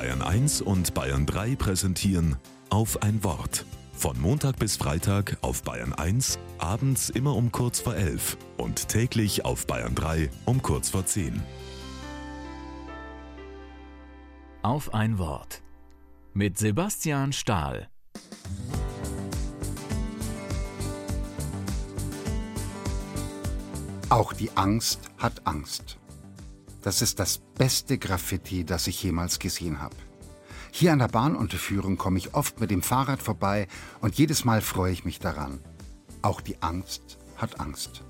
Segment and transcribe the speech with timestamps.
[0.00, 2.36] Bayern 1 und Bayern 3 präsentieren
[2.70, 3.66] auf ein Wort.
[3.92, 9.44] Von Montag bis Freitag auf Bayern 1, abends immer um kurz vor 11 und täglich
[9.44, 11.42] auf Bayern 3 um kurz vor 10.
[14.62, 15.60] Auf ein Wort.
[16.32, 17.90] Mit Sebastian Stahl.
[24.08, 25.99] Auch die Angst hat Angst.
[26.82, 29.96] Das ist das beste Graffiti, das ich jemals gesehen habe.
[30.72, 33.66] Hier an der Bahnunterführung komme ich oft mit dem Fahrrad vorbei
[34.00, 35.60] und jedes Mal freue ich mich daran.
[36.22, 38.04] Auch die Angst hat Angst.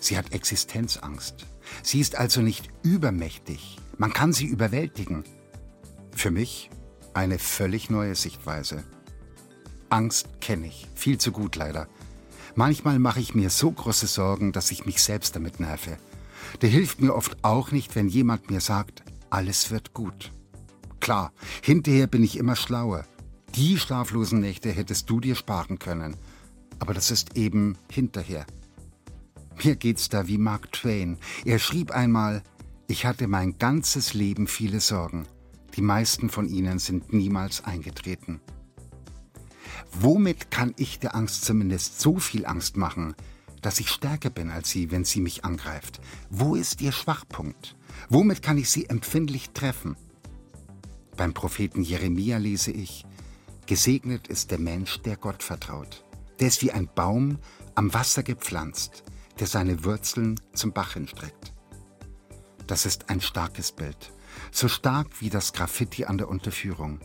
[0.00, 1.46] Sie hat Existenzangst.
[1.82, 3.78] Sie ist also nicht übermächtig.
[3.96, 5.24] Man kann sie überwältigen.
[6.14, 6.70] Für mich
[7.14, 8.82] eine völlig neue Sichtweise.
[9.88, 11.86] Angst kenne ich, viel zu gut leider.
[12.54, 15.96] Manchmal mache ich mir so große Sorgen, dass ich mich selbst damit nerve.
[16.60, 20.32] Der hilft mir oft auch nicht, wenn jemand mir sagt, alles wird gut.
[21.00, 21.32] Klar,
[21.62, 23.04] hinterher bin ich immer schlauer.
[23.54, 26.16] Die schlaflosen Nächte hättest du dir sparen können.
[26.78, 28.46] Aber das ist eben hinterher.
[29.62, 31.18] Mir geht's da wie Mark Twain.
[31.44, 32.42] Er schrieb einmal,
[32.88, 35.26] ich hatte mein ganzes Leben viele Sorgen.
[35.76, 38.40] Die meisten von ihnen sind niemals eingetreten.
[39.92, 43.14] Womit kann ich der Angst zumindest so viel Angst machen,
[43.62, 46.00] dass ich stärker bin als sie, wenn sie mich angreift?
[46.28, 47.76] Wo ist ihr Schwachpunkt?
[48.08, 49.96] Womit kann ich sie empfindlich treffen?
[51.16, 53.06] Beim Propheten Jeremia lese ich,
[53.66, 56.04] Gesegnet ist der Mensch, der Gott vertraut.
[56.40, 57.38] Der ist wie ein Baum
[57.74, 59.04] am Wasser gepflanzt,
[59.38, 61.54] der seine Wurzeln zum Bach hinstreckt.
[62.66, 64.12] Das ist ein starkes Bild,
[64.50, 67.00] so stark wie das Graffiti an der Unterführung.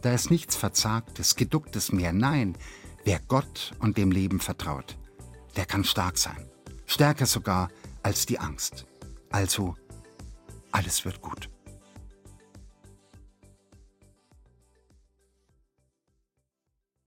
[0.00, 2.12] Da ist nichts Verzagtes, Geducktes mehr.
[2.12, 2.56] Nein,
[3.04, 4.96] wer Gott und dem Leben vertraut,
[5.56, 6.48] der kann stark sein.
[6.86, 7.68] Stärker sogar
[8.02, 8.86] als die Angst.
[9.30, 9.76] Also,
[10.72, 11.48] alles wird gut.